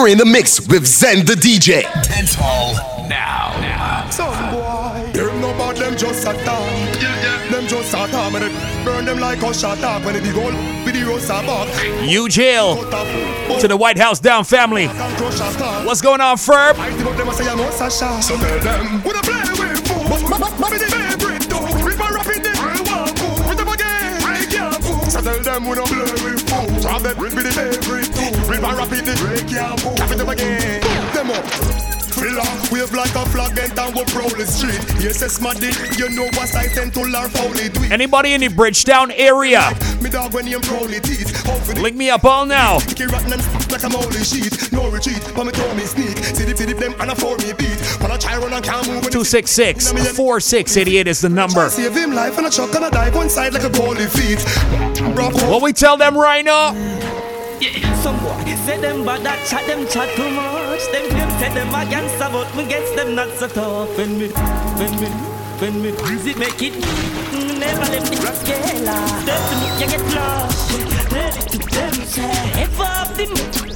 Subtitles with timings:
[0.00, 1.82] You're in the mix with Zen the DJ.
[2.08, 2.72] Dancehall
[3.06, 3.52] now.
[3.60, 4.08] now.
[4.08, 6.64] Some boy, them no bad, them just a talk.
[6.96, 7.50] Yeah, yeah.
[7.50, 10.34] Them just a talk, and it burn them like a shot up when it big
[10.36, 10.54] old
[10.86, 12.08] video back.
[12.08, 12.76] You jail
[13.60, 14.86] to the White House down family.
[14.86, 16.76] What's going on, Ferb?
[18.22, 20.08] So tell them, we don't play with fool.
[20.08, 21.84] But the favorite too.
[21.84, 23.36] River rapid, they want fool.
[23.50, 23.76] We them I
[24.48, 25.10] can't fool.
[25.10, 26.39] So tell them we don't play with
[26.80, 28.08] So I we be the favorite.
[28.48, 29.94] River rapid, they can't fool.
[29.96, 30.80] Cap it them again.
[31.12, 32.09] Them up.
[32.20, 34.80] Filler, wave like a flag and down we proudly street.
[35.00, 37.80] Yes, it's my dick, you know what I tend to learn do.
[37.90, 39.72] Anybody in the Bridgetown area?
[40.02, 41.32] Me dog when you proudly teeth.
[41.78, 42.74] Link me up all now.
[42.74, 44.70] like a moldy sheet.
[44.70, 46.18] No retreat, but me throw me sneak.
[46.18, 47.80] See the them and I for me beat.
[48.02, 49.02] When I try run and can't move.
[49.10, 51.70] 266 4688 is the number.
[51.70, 54.40] Save him life and a chuck and a dive one side like a goalie feet.
[55.48, 57.29] What we tell them right now?
[57.60, 60.80] Yeah, some boy say them bad that chat them chat too much.
[60.92, 63.94] Them claim say them against but me gets them not so tough.
[63.98, 64.28] When me,
[64.80, 65.08] when me,
[65.60, 66.72] when me easy make it.
[67.60, 68.64] Never let me scale
[69.20, 70.72] Step to me, you get lost.
[71.12, 73.26] Tell it to them say, if up the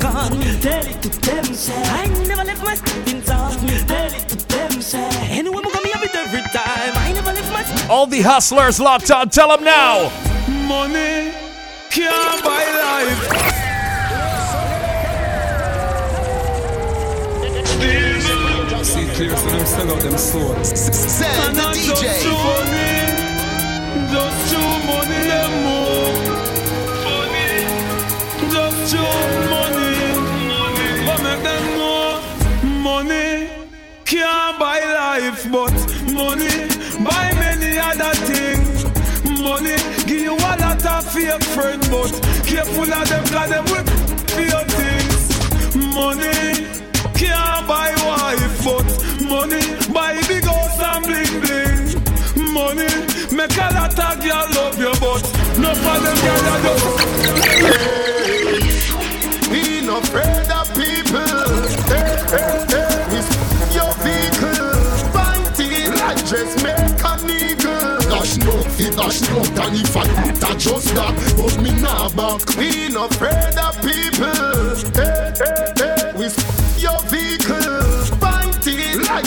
[0.01, 0.41] gone.
[0.65, 3.85] Tell it to them say, I never left my steppings off me.
[3.85, 6.97] Tell it to them say, anyone who got me have it every time.
[6.97, 7.93] I never left my.
[7.93, 9.29] All the hustlers locked on.
[9.29, 10.09] Tell them now.
[10.67, 11.35] Money
[11.91, 13.64] can't buy life.
[18.65, 20.69] See clear so them sell out them souls.
[20.69, 21.85] Send the DJ.
[21.85, 22.93] Just money,
[24.13, 26.17] just two money, them move.
[27.05, 27.51] Money,
[28.51, 29.13] just two
[29.53, 29.93] money,
[30.49, 30.89] money.
[31.07, 32.09] But make them know
[32.83, 33.29] money
[34.07, 35.75] can't buy life, but
[36.13, 36.57] money
[37.05, 38.85] buy many other things.
[39.41, 42.13] Money give you a lot of fake friends, but
[42.47, 43.87] careful of them, cause them whip
[44.31, 45.23] fake things.
[45.95, 46.84] Money
[47.15, 48.87] can't buy wife, but
[49.29, 49.63] money
[49.93, 52.03] buy big house and bling bling.
[52.53, 52.89] Money
[53.35, 55.23] make a lot of girl love you, but
[55.59, 56.81] no for them girl are just.
[59.51, 61.41] Be no afraid of people.
[61.91, 63.17] Hey, hey, hey.
[63.17, 63.31] It's
[63.75, 64.75] your vehicle.
[65.15, 66.23] Fighting like
[67.05, 67.75] a nigga.
[68.11, 69.99] Dash no, it dash no, and if I
[70.41, 72.41] that just that, but me nah back.
[72.59, 74.35] Be no afraid of people.
[74.95, 75.84] Hey, hey, hey.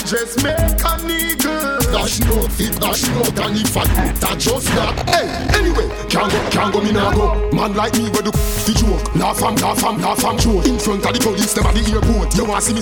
[0.06, 1.47] Just make a nigga.
[1.92, 3.84] Dash no, it dash no, and if I
[4.20, 4.94] that just that.
[5.08, 7.50] Hey, anyway, can't go, can't go, me nah go.
[7.52, 9.16] Man like me, where do the joke?
[9.16, 10.68] Laugh and laugh and laugh and joke.
[10.68, 12.36] In front of the police, them at the airport.
[12.36, 12.82] You want see me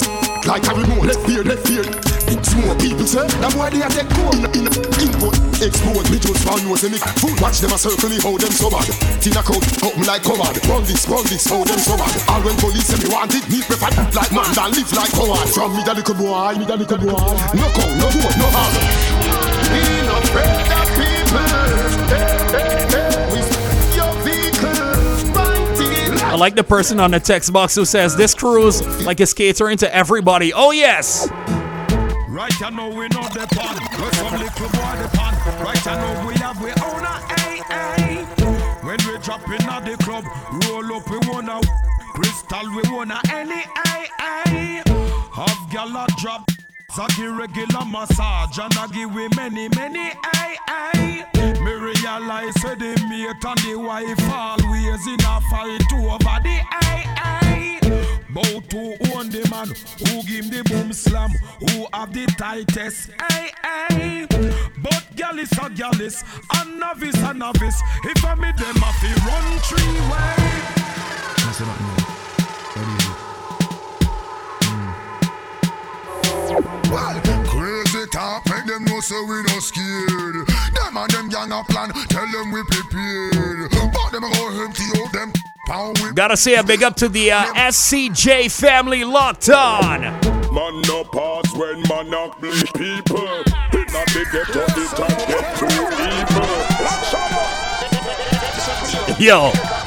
[0.49, 1.05] like a remote?
[1.05, 1.85] Left ear, left ear.
[2.25, 4.49] It's more people say that boy they a take code.
[4.57, 6.05] In, in, input, export.
[6.09, 7.37] Me just found you me food.
[7.37, 8.89] Watch them a circle me, how them so bad.
[9.21, 9.61] Tina coat,
[9.93, 10.57] me like covered.
[10.65, 12.13] Run this, run this, how them so bad.
[12.25, 15.45] All when police say me want it, me prefer like man and live like coward.
[15.53, 17.21] From me that little boy, me that little boy.
[17.53, 18.94] No cow, no goat, no harm.
[26.35, 29.77] I like the person on the text box who says this cruise like it's catering
[29.77, 30.51] to everybody.
[30.53, 31.29] Oh yes.
[32.27, 33.79] Right I know we know the pan.
[33.95, 35.63] We from little boy the pan.
[35.63, 38.25] Right I know we have we own a AA.
[38.85, 40.25] When we drop in at the club,
[40.67, 41.61] roll up we wanna
[42.15, 44.83] crystal we wanna any AA.
[45.31, 46.54] Have gala drop.
[46.95, 51.25] Zagi regular massage and I give we many many AA.
[51.61, 57.79] Me realize say the mate and the wife always in a fight over the AA.
[58.29, 59.67] Bout to own the man
[60.07, 64.25] who give the boom slam, who have the tightest AA.
[64.81, 66.23] But gal is a gal is,
[66.53, 67.81] a novice a novice.
[68.05, 70.45] If I meet them, I feel run three way.
[76.89, 80.47] Well, crazy talk, make them know so we no scared.
[80.47, 83.71] Them and them gang a plan, tell them we prepared.
[83.71, 85.33] But them go empty out them
[86.13, 90.01] Gotta say a big up to the uh, SCJ family locked on.
[90.01, 93.27] Man no pass when man not bleed people.
[93.73, 95.65] It not they get to it and get too
[96.29, 96.55] evil.
[99.19, 99.84] Yo.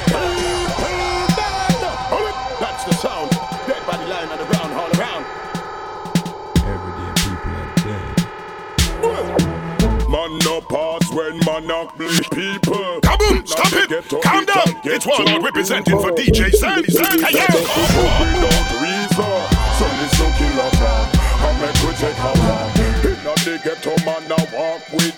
[11.11, 13.01] When man knock bleed people.
[13.03, 13.47] Kaboom!
[13.47, 14.09] Stop it!
[14.23, 14.81] Calm down!
[14.85, 17.25] It's Warlord representing for DJ Sandy Sandy.
[17.25, 17.47] Hey, yeah!
[17.53, 19.41] Without reason,
[19.79, 21.11] so this no killer plan.
[21.41, 22.71] I make we take how long.
[23.05, 25.18] In a the ghetto man, I walk with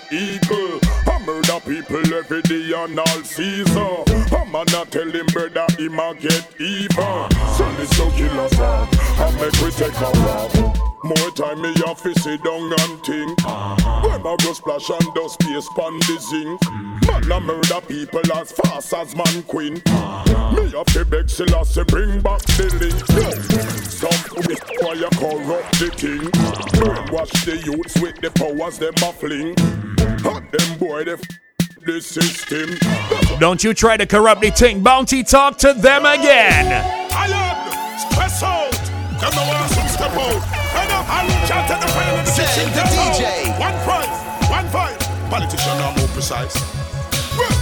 [1.81, 3.75] people every day and all season.
[3.75, 7.31] A man a tell him brother he a get even.
[7.55, 8.87] So this no killer plan.
[9.35, 10.53] make we take a walk.
[11.03, 13.43] More time me have to sit down and think.
[13.45, 16.61] When I go splash and dust space pon the zinc.
[17.07, 19.73] Man, I murder people as fast as man queen.
[19.73, 23.01] Me have to beg Selassie bring back the link.
[23.89, 26.31] Some me why you corrupt the king.
[26.79, 29.55] Brainwash the youths with the powers them baffling.
[30.21, 31.21] Hot them boy they f-
[31.85, 32.77] the system.
[33.39, 34.81] Don't you try to corrupt the thing.
[34.83, 36.67] Bounty talk to them again.
[37.11, 38.71] Iron, stress out.
[39.19, 40.41] Them no want some step out.
[40.73, 42.69] Head up, I can't take the pain in the Send kitchen.
[42.69, 43.15] the Them out.
[43.17, 43.59] DJ.
[43.59, 44.17] One price,
[44.49, 44.99] one fight.
[45.29, 46.55] Politician are more precise.
[47.37, 47.55] Well,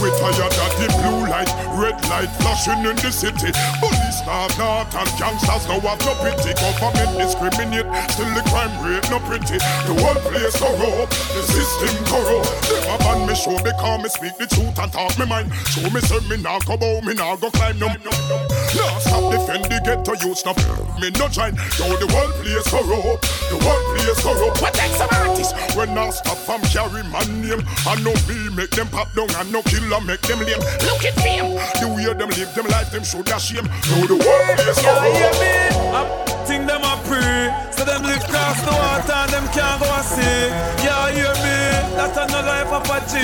[0.00, 3.52] we tired of the blue light, red light flashing in the city.
[3.80, 6.52] Police start not and gangsters now have no pity.
[6.60, 9.56] Government discriminate, still the crime rate no pretty.
[9.88, 12.52] The whole place corrupt, the system corrupt.
[12.68, 15.48] Never ban me show because me speak the truth and talk me mind.
[15.72, 17.88] Show me say me nah go bow, me nah go climb no.
[17.88, 20.60] Nah stop defend the ghetto youth stop.
[21.00, 21.56] Me no join.
[21.80, 24.60] Yo the whole place corrupt, the whole place corrupt.
[24.60, 27.64] What take some artists when I stop from carry my name?
[27.88, 30.60] I know me make them pop down and no killer make them lame.
[30.84, 33.64] Look at them, the way them live them life them should have shame.
[33.88, 35.54] Yo the Yeah, hear me?
[35.94, 37.52] I'm think them a pray.
[37.72, 40.48] So them live across the water and them can't go and see.
[40.84, 41.58] Yeah, hear me?
[41.96, 43.20] That's another life of a G.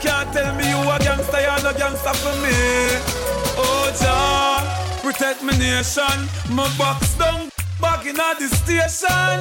[0.00, 2.56] Can't tell me you a gangster, you're no gangster for me.
[3.58, 4.62] Oh, John,
[5.02, 6.18] protect my nation.
[6.50, 7.48] My box down
[7.80, 9.36] back in at the station.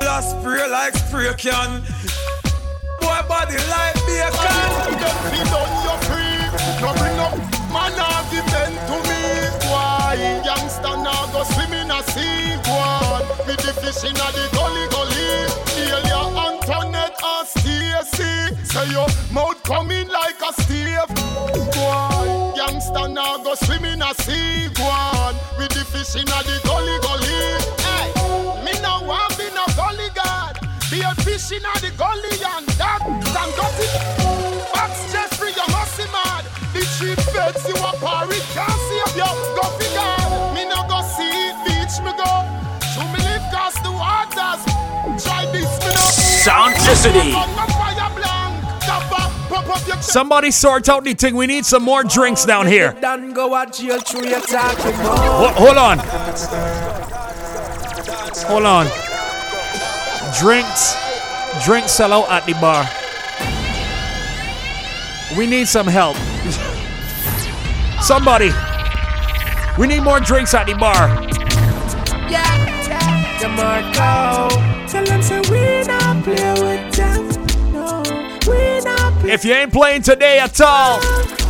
[0.00, 1.82] Last spray like spray can.
[3.00, 4.98] Boy, body like bacon.
[4.98, 6.40] Done, free.
[6.82, 7.34] No bring up
[7.72, 9.17] man argument to me.
[11.28, 12.56] Now go swim in a sea?
[12.64, 15.44] Why me the fish in a the gully gully?
[15.76, 18.56] Delia Antoinette and Stacy.
[18.64, 21.10] Say your mouth coming like a stave.
[21.76, 24.68] Why youngster now go swim in a sea?
[24.78, 27.60] Why with the fish in a the gully gully?
[27.84, 30.56] Hey, me no want be no gully god.
[30.90, 33.92] Be a fish in a the gully and that and got it.
[34.74, 36.44] Max Jeffrey, you must be mad.
[36.72, 38.40] The cheap feds you a parry
[46.48, 47.68] your
[50.00, 51.34] Somebody sort out the thing.
[51.34, 52.92] We need some more drinks down here.
[53.00, 55.18] Done go a jail through your talking about.
[55.18, 55.98] Ho- hold on.
[58.48, 58.86] Hold on.
[60.38, 60.96] Drinks.
[61.64, 62.86] Drinks sell out at the bar.
[65.36, 66.16] We need some help.
[68.02, 68.50] Somebody.
[69.78, 71.08] We need more drinks at the bar.
[73.38, 74.77] DeMarco.
[74.88, 77.28] Tell them say we not play with them.
[77.72, 78.02] No,
[78.50, 79.32] we not play.
[79.32, 80.98] If you ain't playing today at all,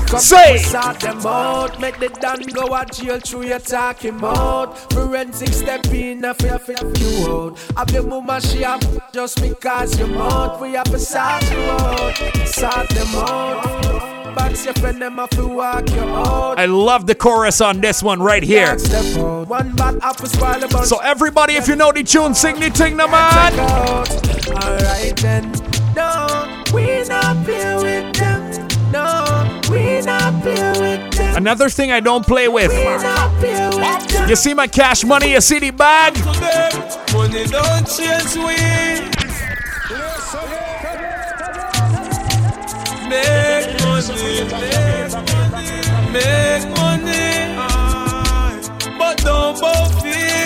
[0.08, 0.56] Come say.
[0.58, 4.78] Sort them out, make the done go a jail through your talking about.
[4.92, 7.58] Forensic step in, a fit fit you out.
[7.76, 8.80] Have your mama she up
[9.12, 10.62] just because you're out.
[10.62, 12.16] We have to sort you out,
[12.46, 14.34] sort them out.
[14.34, 16.58] Box your friend them have to walk you out.
[16.58, 18.68] I love the chorus on this one right here.
[18.68, 19.48] Box them out.
[19.48, 20.86] One bad apple spoil a bunch.
[20.86, 23.52] So everybody, if you know the tune, sing the thing, the man.
[24.64, 25.52] Alright then.
[25.94, 28.17] No, we not play with
[30.28, 32.72] Another thing I don't play with.
[34.28, 36.14] You see my cash money, see the bag?
[36.24, 36.88] But.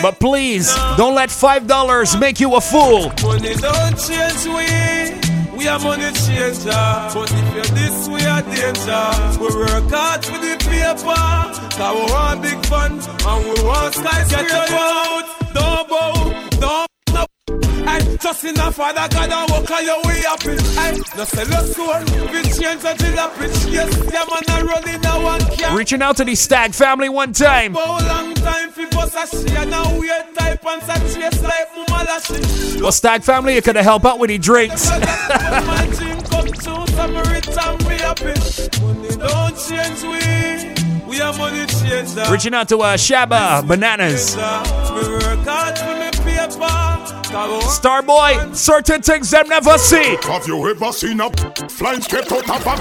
[0.03, 3.13] But please, don't let $5 make you a fool.
[3.23, 5.22] Money don't change we.
[5.63, 6.71] We are money changer.
[7.15, 9.07] But if you're this, we are danger.
[9.39, 11.15] We work hard for the paper.
[11.79, 12.93] Cause we want big fun.
[12.99, 14.49] And we want skyscraper.
[14.49, 15.23] Get out.
[15.55, 16.49] Don't bow.
[16.59, 16.89] Don't.
[17.87, 20.61] Hey, just in a father God and walk on your way up it.
[20.75, 22.01] Hey, no sell your soul.
[22.33, 23.73] We change until the pitch.
[23.73, 25.77] Yes, yeah, man, I roll in a one.
[25.77, 27.77] Reaching out to the Stag family one time.
[32.83, 34.91] Well, Stag family, you're going to help out with the drinks.
[34.91, 38.35] when my dream come true, some rich and we happy.
[38.83, 41.09] Money don't change we.
[41.09, 42.25] We are money changer.
[42.29, 44.35] Reaching out to uh, Shaba Bananas.
[44.35, 44.43] We
[45.13, 47.13] work hard for me paper.
[47.31, 50.17] Cause Starboy, certain things them never see.
[50.23, 51.31] Have you ever seen a
[51.69, 52.77] flying straight out of a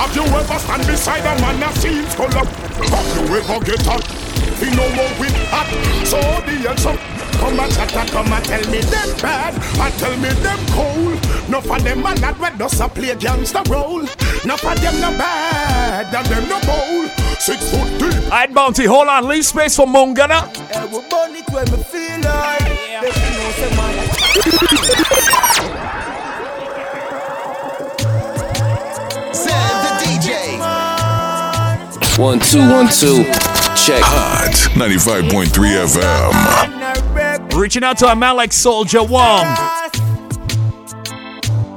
[0.00, 2.46] Have you ever stand beside a man that seems skull up?
[2.46, 4.21] Have you ever get hot?
[4.62, 5.66] He no more with hot.
[6.06, 6.94] So the answer
[7.42, 11.18] come and chat and come and tell me them bad and tell me them cold.
[11.50, 14.06] No for them a lad when does a play gangster role.
[14.44, 17.10] No for them no bad and them no bold.
[17.40, 18.22] six foot deep.
[18.24, 19.26] Alright, Bounty, hold on.
[19.26, 20.46] Leave space for Mongana.
[20.76, 22.60] I will burn it when me feel like.
[23.02, 23.94] Let me know say man.
[29.34, 30.58] Zed the DJ.
[32.16, 33.51] One, two, one, two.
[33.84, 34.02] Check.
[34.04, 36.32] Hot 95.3 FM.
[37.58, 39.42] Reaching out to a man like Soldier Wong.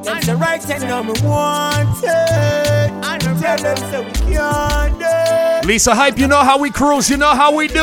[0.03, 2.91] Them the right thing now me want it.
[3.03, 5.67] And tell them so we can't do.
[5.67, 7.73] Lisa Hype, you know how we cruise, you know how we do.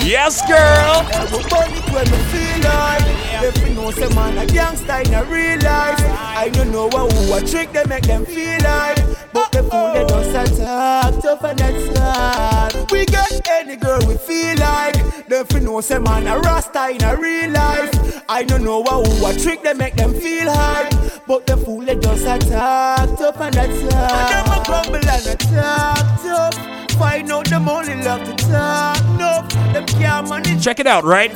[0.00, 0.56] Yes, girl.
[0.56, 3.04] I will burn it when me feel like.
[3.44, 7.12] If you know say man a gangster in a real life, I don't know what
[7.12, 8.96] who a trick they make them feel like.
[9.34, 12.83] But the fool they just attack, tough and that's hard.
[12.90, 14.96] We get any girl we feel like.
[15.26, 19.06] If you know say man a rasta in a real life, I don't know what
[19.06, 20.88] who a trick they make them feel high.
[21.26, 23.56] But the fool they just attack, and hard.
[23.56, 26.74] And them a grumble and attack tough.
[26.98, 29.44] Find out them only love to talk, no.
[29.72, 30.62] Them can't manage.
[30.62, 31.32] Check it out, right?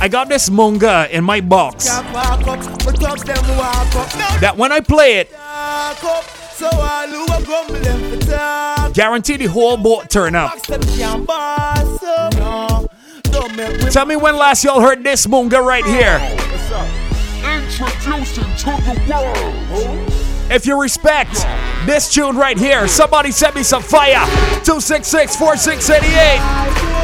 [0.00, 1.88] I got this Munga in my box.
[1.88, 4.12] Can't walk up, but talk them walk up.
[4.18, 5.30] No, That when I play it.
[6.54, 8.92] So all who a grumble them for talk.
[8.94, 10.52] guarantee the whole boat turn up.
[10.52, 12.34] Box them can't boss up.
[12.34, 12.88] No,
[13.22, 16.18] don't make me Tell me when last y'all heard this Munga right here.
[17.44, 20.12] Introducing to the world.
[20.50, 21.46] If you respect
[21.86, 24.24] this tune right here, somebody send me some fire.
[24.64, 27.01] 266 4688.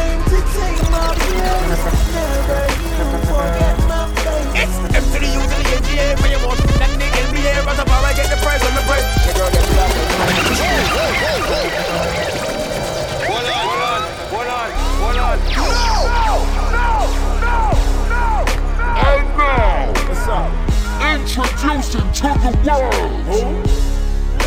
[21.38, 22.22] Introducing to
[22.64, 23.28] the world,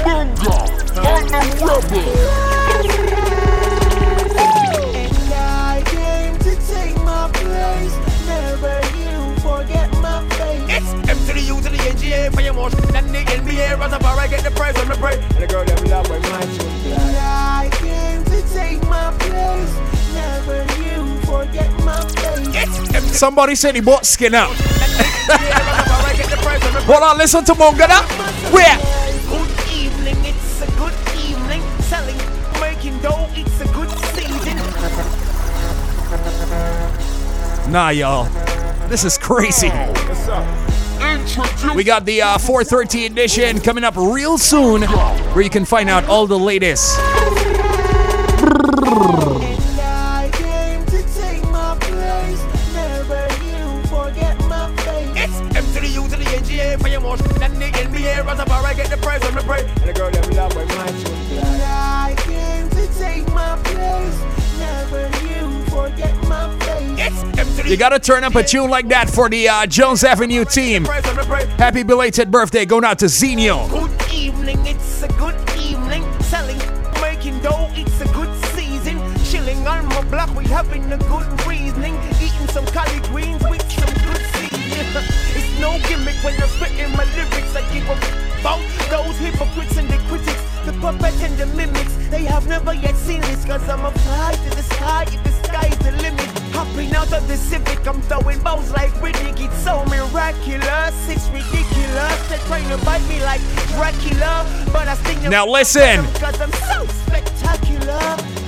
[0.05, 0.71] and the
[1.61, 2.11] Rebel.
[5.33, 7.95] I came to take my place.
[8.27, 10.63] Never you forget my face.
[10.67, 12.75] It's M to the U to the NGA for your most.
[12.91, 15.21] That nigga in the air as a bar, I get the prize on the break.
[15.21, 19.73] And the girl them love when my And I came to take my place.
[20.13, 22.49] Never you forget my face.
[22.53, 24.51] It's M to Somebody said he bought skin out.
[26.73, 28.01] Hold on, listen to Munga now.
[28.51, 28.77] Where?
[29.29, 31.61] Good evening, it's a good evening.
[31.81, 32.17] Selling,
[32.59, 34.57] making dough, it's a good season.
[37.71, 38.25] Nah, y'all.
[38.87, 39.69] This is crazy.
[41.75, 46.05] We got the uh, 430 edition coming up real soon where you can find out
[46.05, 46.97] all the latest.
[67.71, 70.83] You gotta turn up a tune like that for the uh, Jones Avenue team.
[70.83, 73.69] Happy belated birthday going out to Zenio.
[73.69, 76.03] Good evening, it's a good evening.
[76.23, 76.59] Selling,
[76.99, 78.99] making dough, it's a good season.
[79.23, 81.95] Chilling on my block, we having a good reasoning.
[82.19, 84.91] Eating some collard greens with some good seasoning.
[85.39, 87.55] it's no gimmick when I'm spitting my lyrics.
[87.55, 88.59] I give a about
[88.89, 91.95] those hypocrites and the critics, the puppet and the mimics.
[92.09, 95.03] They have never yet seen this, cause I'm a fly to the sky.
[95.07, 99.39] If the sky's the limit, hopping out of the Civic, I'm throwing bows like Riddick.
[99.39, 102.29] It's so miraculous, it's ridiculous.
[102.29, 103.41] They're trying to bite me like
[103.75, 106.05] Dracula, but I sting Now listen.
[106.15, 108.01] Cause I'm so spectacular.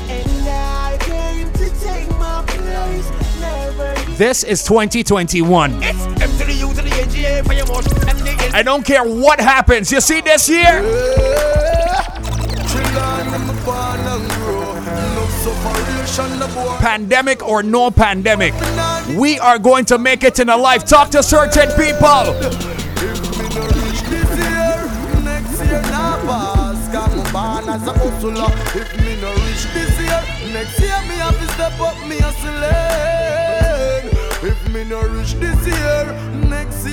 [0.10, 3.10] And I came to take my place.
[3.39, 5.83] Never This is 2021.
[5.83, 7.88] It's M to the U to the NGA for your most.
[8.07, 9.91] And the I don't care what happens.
[9.91, 10.81] You see this year?
[16.79, 18.53] Pandemic or no pandemic,
[19.17, 20.85] we are going to make it in a life.
[20.85, 22.33] Talk to certain people.
[34.45, 36.42] If me no this year,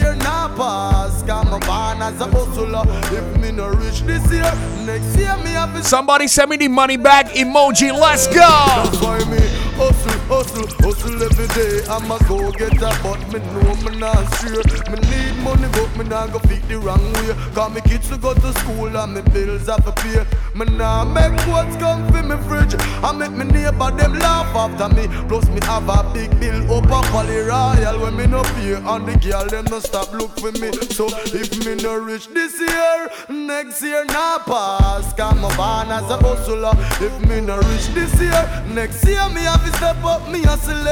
[0.00, 0.60] next year me have to step up me hustling.
[0.60, 1.22] If me no reach this year, next year nah pass.
[1.22, 2.82] Got my born as a hustler.
[3.16, 4.52] If me no reach this year,
[4.84, 7.92] next year me have Somebody send me the money back emoji.
[7.92, 8.34] Let's go.
[8.34, 9.38] That's why me
[9.76, 11.82] hustle Hustle, hustle every day.
[11.90, 14.88] I'm a go getter, but me know me not straight.
[14.88, 17.34] Me need money, but me not go feed the wrong way.
[17.52, 20.22] Cause me kids to go to school and me bills have to pay.
[20.54, 22.76] Me nah make what's come for me fridge.
[23.02, 25.08] I make me neighbor them laugh after me.
[25.26, 28.74] Plus me have a big bill up a Royal when me no pay.
[28.74, 30.70] And the girl them no stop look for me.
[30.94, 35.12] So if me no rich this year, next year nah pass.
[35.14, 36.74] Come on, as a hustler.
[37.04, 40.86] If me no rich this year, next year me have to step up me hustle.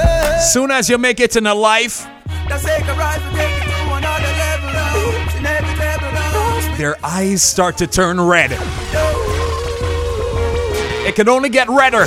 [0.53, 2.07] Soon as you make it in a life,
[2.49, 5.39] That's take a rise and take it to another level.
[5.39, 6.77] In every level.
[6.77, 8.51] their eyes start to turn red.
[11.07, 12.07] It can only get redder.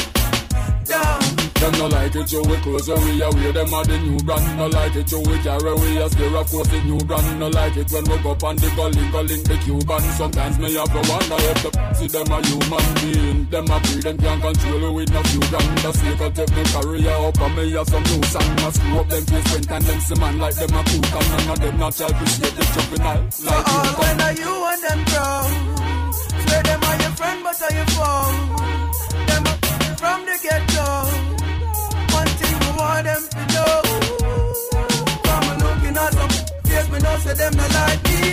[1.61, 4.57] Them no like it, you we close are wear them are the new brand.
[4.57, 7.39] No like it, you we carry we are scare of course the new brand.
[7.39, 10.01] No like it when we go on the gully, gully the Cuban.
[10.17, 13.45] Sometimes me have to wonder if the see them a human being.
[13.45, 15.77] Them a breed and can't control we with no few grand.
[15.85, 18.57] The snake will take me career up and me have some new song.
[18.57, 21.29] I screw up them face when and them see man like them a cook and
[21.29, 24.53] none of them not child appreciate the jumping out like all you when are you
[24.65, 25.45] and them grow?
[26.41, 28.33] Swear them are your friend, but are your foe?
[29.29, 29.53] Them a
[30.01, 30.70] from the get-go.
[37.23, 38.23] Say them not like me.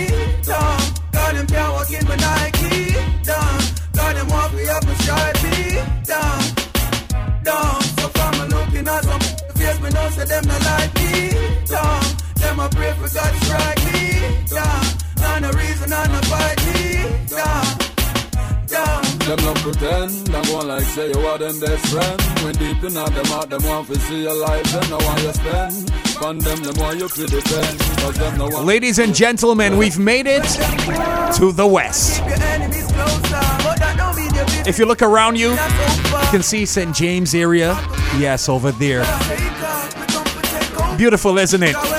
[0.43, 0.79] Down,
[1.11, 2.93] got them can't walk in my Nike.
[3.23, 3.59] Down,
[3.93, 5.57] got them walk me up my stripey.
[6.11, 6.41] Down,
[7.43, 7.81] down.
[7.97, 9.21] So from a looking at um, them,
[9.57, 11.13] face me know say them not like me.
[11.73, 12.03] Down,
[12.41, 13.99] them a pray for God strike me.
[14.55, 14.83] Down,
[15.21, 16.79] none the reason I not fight me.
[17.35, 17.89] Down.
[19.29, 22.21] Them no pretend, them go like say you are them best friend.
[22.43, 25.33] When deep in them heart, them want to see your life, them no want you
[25.33, 26.08] spend.
[28.61, 30.43] Ladies and gentlemen, we've made it
[31.37, 32.21] to the west.
[34.67, 36.93] If you look around you, you can see St.
[36.93, 37.73] James area.
[38.17, 39.03] Yes, over there.
[40.97, 41.98] Beautiful, isn't it?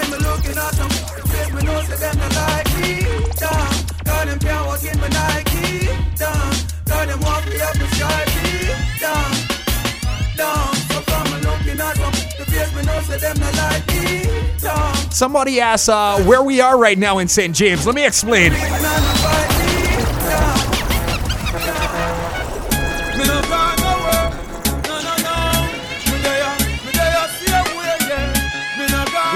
[15.21, 17.55] Somebody asked uh, where we are right now in St.
[17.55, 17.85] James.
[17.85, 18.53] Let me explain.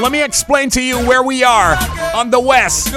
[0.00, 1.76] Let me explain to you where we are
[2.14, 2.88] on the west.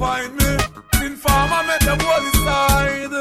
[0.00, 0.50] Find me,
[1.04, 3.12] informer make them hold the side.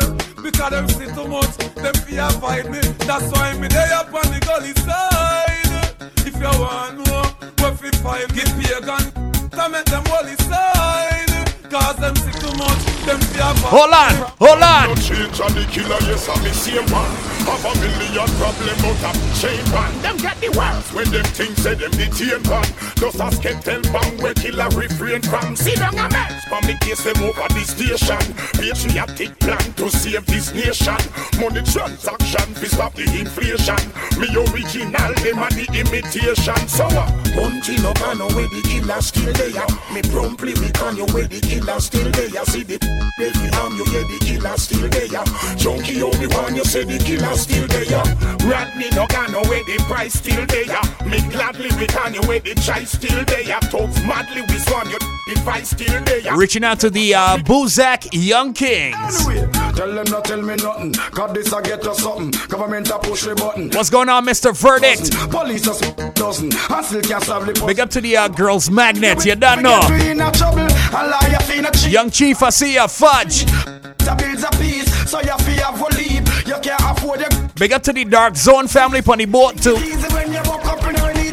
[0.42, 2.80] Because them see too much, them fear fight me.
[3.04, 6.10] That's why me there up on the gully side.
[6.26, 7.24] If you want know
[7.60, 9.04] where fi find me, pagan,
[9.52, 11.36] to make them hold the side.
[11.70, 14.88] Cause them see too much, them fear fight Hold on, hold on.
[14.88, 17.12] No change and the killer, yes, I'm the same one.
[17.44, 17.72] Have a
[18.20, 20.02] million problem out of chain man.
[20.02, 22.66] Them get the worst when them things say them the chain man.
[22.96, 25.56] Just ask can tell bang where killer refrain from.
[25.56, 28.20] See down a mess, for me case them over the station.
[28.60, 31.00] Patriotic plan to save this nation.
[31.40, 33.80] Money transaction to stop the inflation.
[34.20, 36.68] Me original, them are the imitation.
[36.68, 39.68] So uh, Bunty no can away the killer still there.
[39.94, 42.46] Me promptly we can you where the killer still there.
[42.46, 42.78] See the
[43.18, 45.24] baby arm you yeah the killer still there.
[45.56, 48.09] Junkie only one you say the killer still there.
[48.46, 50.82] Rodney no can away the price still there.
[51.10, 53.60] Me gladly we can you where the choice still there.
[53.60, 56.36] Talks madly we swan you the vice still there.
[56.36, 59.26] Reaching out to the uh, Buzak Young Kings.
[59.76, 60.94] Tell them not tell me nothing.
[60.94, 62.32] Cause this I get us something.
[62.48, 63.70] Government a push the button.
[63.72, 64.56] What's going on, Mr.
[64.56, 65.12] Verdict?
[65.30, 65.80] Police us
[66.14, 66.52] dozen.
[66.70, 69.26] And still can't solve the Big up to the uh, girls' magnet.
[69.26, 69.86] You don't know.
[69.90, 70.60] We in a trouble.
[70.60, 71.92] And liar fi in a cheat.
[71.92, 72.88] Young Chief, I see ya.
[72.88, 73.46] Fudge.
[73.46, 75.10] The bills a piece.
[75.10, 75.60] So you fi
[77.60, 79.76] Big up to the Dark Zone family on the boat too.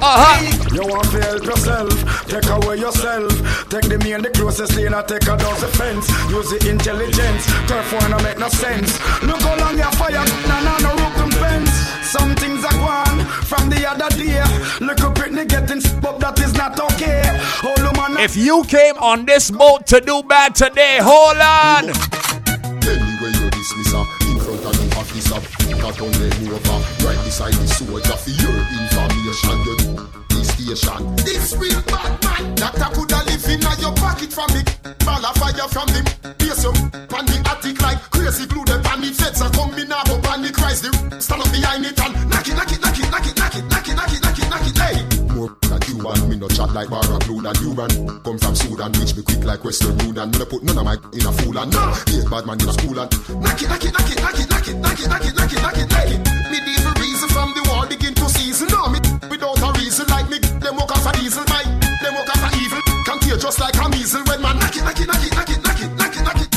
[0.03, 0.75] Uh-huh.
[0.75, 3.31] You want to help yourself, take away yourself.
[3.71, 6.11] Take the main, the closest lane, and take a dozen fence.
[6.29, 8.99] Use the intelligence, turf one no make no sense.
[9.23, 11.71] Look how long your fire, na na no recompense.
[12.11, 14.43] Some things are gone from the other day.
[14.85, 17.23] Look up Britney getting up, that is not okay.
[17.63, 22.26] Hold on, If you came on this boat to do bad today, hold on.
[26.07, 29.59] Not only over, right beside the soldier for your information.
[29.67, 29.75] You
[30.31, 31.17] the station.
[31.27, 32.55] This real bad man.
[32.55, 34.63] That I coulda live in your pocket from me.
[35.03, 36.07] Ball of fire from him.
[36.39, 38.65] Base you on the attic like crazy glue.
[38.65, 40.07] The panic feds are coming up.
[40.23, 40.83] Panic cries.
[40.83, 42.15] The stand up behind it and
[45.87, 47.87] Than me no chat like Barra Blue than human.
[48.27, 50.31] Come from Sudan, reach me quick like Western Union.
[50.35, 51.95] Me no put none of my in a fool and no.
[52.11, 53.07] Be a bad man in school and
[53.39, 55.53] knock it, knock it, knock it, knock it, knock it, knock it, knock it, knock
[55.55, 56.21] it, knock it, knock it.
[56.51, 58.67] Medieval reason from the war begin to season.
[58.75, 58.99] No, me
[59.31, 60.43] without a reason like me.
[60.59, 61.63] Them walk off a diesel, my
[62.03, 62.83] them walk off a evil.
[63.07, 65.61] Contagious just like a measle when man knock it, knock it, knock it, knock it,
[65.63, 66.51] knock it, knock it, knock it.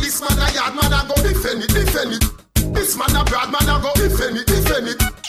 [0.00, 2.24] This man a yard man a go defend it, defend it.
[2.72, 5.23] This man a bad man a go defend it, defend it.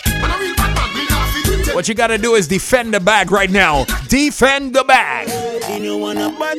[1.75, 3.83] What you gotta do is defend the bag right now.
[4.07, 5.27] Defend the bag.
[5.83, 6.55] You wanna butt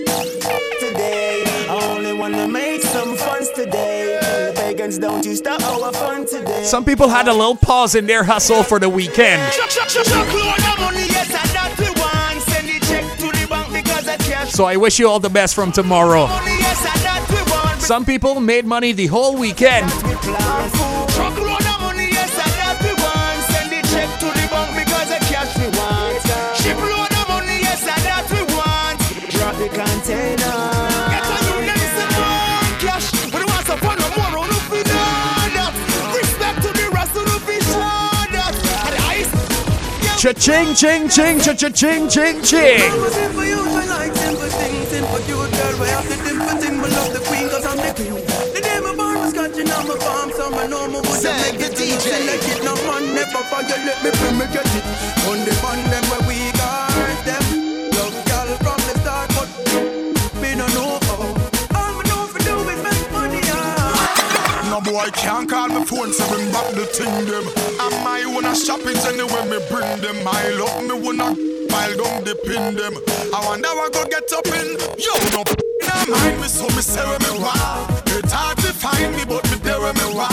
[0.79, 1.42] today.
[1.70, 4.52] I only wanna make some funds today.
[4.55, 6.62] Pagans don't you stop our fun today.
[6.64, 9.40] Some people had a little pause in their hustle for the weekend.
[14.50, 16.26] So I wish you all the best from tomorrow.
[17.79, 19.90] Some people made money the whole weekend.
[39.11, 40.23] Ice.
[40.23, 44.15] Cha-ching, ching, ching, cha-cha-ching, ching, ching.
[65.07, 67.45] Boy can't call my phone, so bring back the thing them.
[68.35, 70.16] Wanna shopping anywhere me bring them.
[70.27, 71.35] I love me wanna
[71.69, 72.95] pile down the pin them.
[73.33, 74.77] I wonder what go get up in.
[74.99, 78.03] Yo, no in a mind me, so me say where me want.
[78.19, 80.33] It's hard to find me, but me there where me want.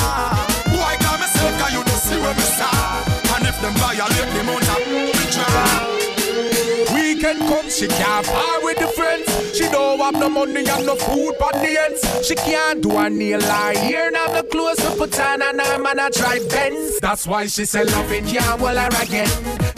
[0.67, 3.07] Boy, call myself, cause you don't see where me start.
[3.38, 5.93] And if them violate the mount of me drop.
[6.93, 9.32] Weekend come, she can't par with the friends.
[9.73, 12.27] Don't have no money and no food for the ends.
[12.27, 13.75] She can't do a nail eye.
[13.75, 16.99] Here now the clothes to put on and her man a drive Benz.
[16.99, 19.27] That's why she say loving can't well her again.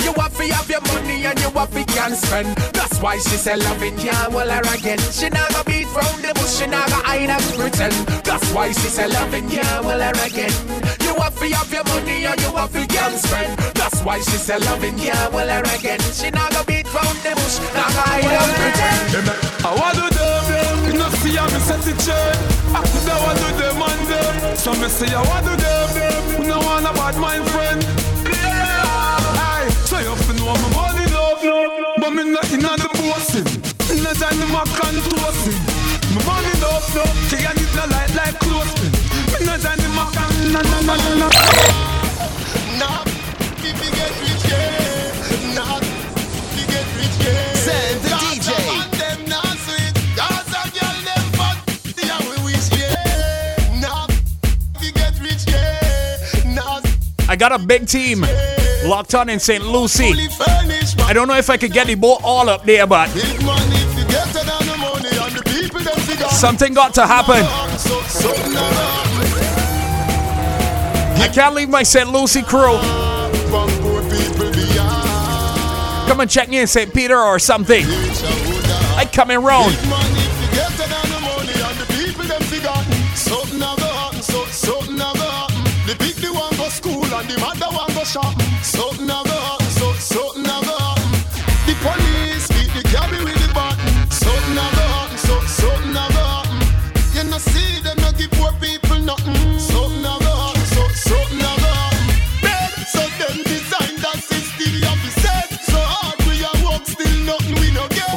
[0.03, 2.57] You have to have your money and you have to can spend.
[2.75, 4.99] That's why she say loving can't well her again.
[4.99, 7.95] She never beat round the bush, she gonna hide and pretend.
[8.25, 10.84] That's why she say loving can't well her again.
[11.15, 13.57] You have to have your money and you have to spend.
[13.79, 15.99] That's why she say loving can't well her again.
[16.11, 19.31] She not gonna beat round the bush, not gonna hide and pretend.
[19.63, 20.77] I want to them, them.
[20.91, 22.35] You know, see how me set the chain.
[22.75, 24.57] I could have want to them and them.
[24.59, 26.19] So me say I want to them, them.
[26.35, 27.15] You know, want a bad
[27.47, 27.79] friend.
[29.39, 31.39] Aye, so you have to know my money love,
[31.95, 33.47] but me not in on the bossing.
[33.87, 35.63] Me not in the mac and toasting.
[36.11, 37.07] My money love, no.
[37.31, 38.44] She got it no light like
[40.55, 41.29] no, no, no, no, no.
[57.27, 58.25] I got a big team
[58.85, 59.61] locked on in St.
[59.65, 60.13] Lucy.
[61.01, 63.09] I don't know if I could get the ball all up there, but
[66.29, 67.43] something got to happen.
[71.17, 72.09] I can't leave my St.
[72.09, 72.77] Lucy crew.
[76.07, 76.93] Come and check me in St.
[76.93, 77.83] Peter or something.
[77.87, 79.75] I come in round.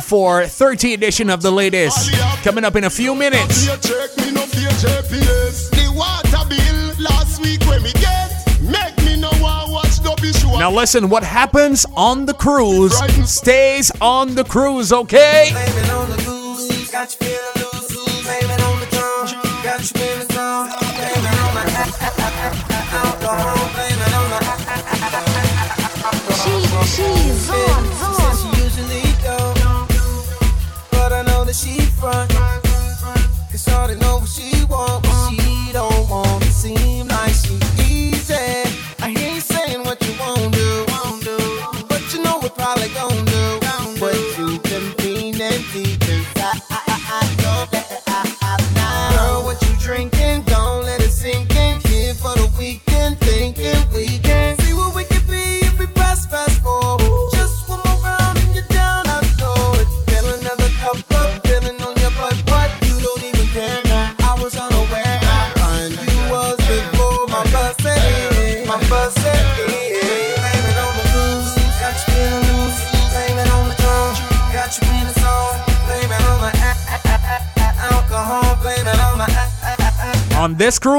[0.08, 2.14] for 30 edition of the latest.
[2.42, 3.68] Coming up in a few minutes.
[10.58, 12.96] Now listen, what happens on the cruise
[13.30, 15.50] stays on the cruise, okay?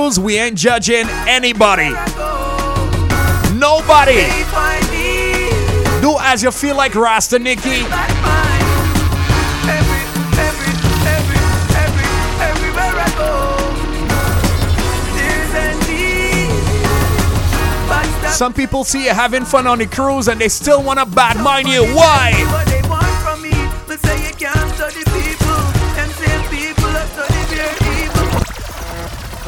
[0.09, 0.19] rules.
[0.19, 1.89] We ain't judging anybody.
[3.57, 4.25] Nobody.
[6.01, 7.83] Do as you feel like Rasta Nikki.
[18.31, 21.67] Some people see you having fun on the cruise and they still want to badmine
[21.67, 21.83] you.
[21.93, 22.69] Why?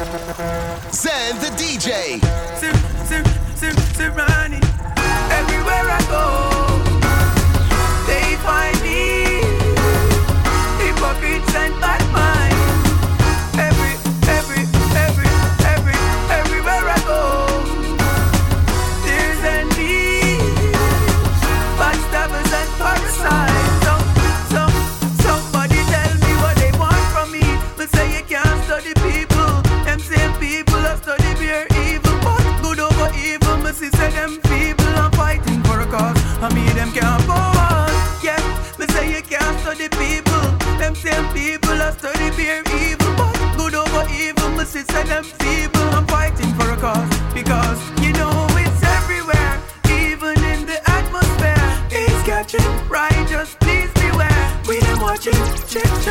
[0.02, 2.18] Zen the DJ.
[5.30, 6.26] Everywhere I go,
[8.08, 8.98] they find me.
[10.82, 12.01] Hypocrites and bad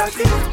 [0.02, 0.51] Jacket.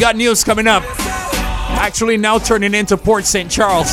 [0.00, 0.82] got news coming up.
[1.76, 3.50] Actually, now turning into Port St.
[3.50, 3.90] Charles.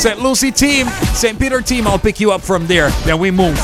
[0.00, 0.20] St.
[0.20, 1.38] Lucy team, St.
[1.38, 2.90] Peter team, I'll pick you up from there.
[3.04, 3.58] Then we move.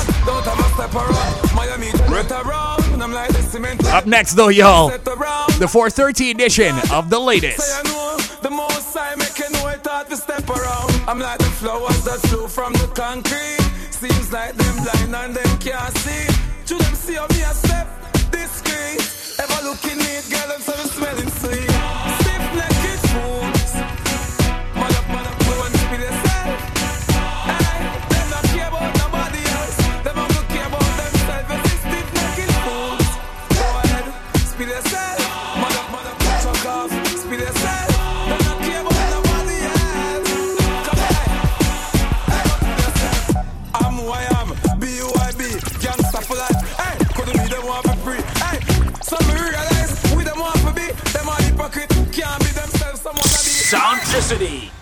[3.86, 7.84] Up next, though, y'all, the 430 edition of the latest.
[11.08, 12.18] I'm like the flowers that
[12.50, 13.92] from the concrete.
[13.92, 16.26] Seems like them blind and them can't see.
[16.66, 17.86] To them see how me a step
[18.32, 19.15] discreet
[19.64, 22.25] looking me, girl, I'm so smelling sweet.
[54.28, 54.75] University.